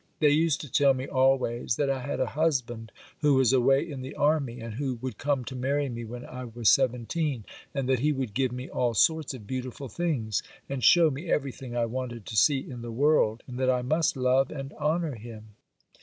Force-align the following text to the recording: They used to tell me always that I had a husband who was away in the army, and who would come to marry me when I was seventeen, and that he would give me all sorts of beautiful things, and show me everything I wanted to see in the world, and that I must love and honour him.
They 0.17 0.31
used 0.31 0.61
to 0.61 0.71
tell 0.71 0.95
me 0.95 1.05
always 1.07 1.75
that 1.75 1.87
I 1.91 1.99
had 1.99 2.19
a 2.19 2.25
husband 2.33 2.91
who 3.19 3.35
was 3.35 3.53
away 3.53 3.87
in 3.87 4.01
the 4.01 4.15
army, 4.15 4.59
and 4.59 4.73
who 4.73 4.95
would 4.95 5.19
come 5.19 5.45
to 5.45 5.55
marry 5.55 5.89
me 5.89 6.05
when 6.05 6.25
I 6.25 6.45
was 6.45 6.69
seventeen, 6.69 7.45
and 7.71 7.87
that 7.87 7.99
he 7.99 8.11
would 8.11 8.33
give 8.33 8.51
me 8.51 8.67
all 8.67 8.95
sorts 8.95 9.35
of 9.35 9.45
beautiful 9.45 9.89
things, 9.89 10.41
and 10.67 10.83
show 10.83 11.11
me 11.11 11.29
everything 11.29 11.77
I 11.77 11.85
wanted 11.85 12.25
to 12.25 12.35
see 12.35 12.67
in 12.67 12.81
the 12.81 12.91
world, 12.91 13.43
and 13.45 13.59
that 13.59 13.69
I 13.69 13.83
must 13.83 14.17
love 14.17 14.49
and 14.49 14.73
honour 14.73 15.13
him. 15.13 15.49